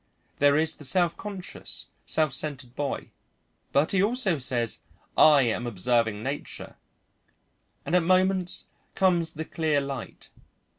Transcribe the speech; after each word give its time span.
There 0.39 0.57
is 0.57 0.77
the 0.77 0.83
self 0.83 1.15
conscious, 1.15 1.85
self 2.07 2.33
centred 2.33 2.75
boy. 2.75 3.11
But 3.71 3.91
he 3.91 4.01
also 4.01 4.39
says 4.39 4.79
"I 5.15 5.43
am 5.43 5.67
observing 5.67 6.23
nature!" 6.23 6.75
And 7.85 7.95
at 7.95 8.01
moments 8.01 8.65
comes 8.95 9.33
the 9.33 9.45
clear 9.45 9.79
light. 9.79 10.31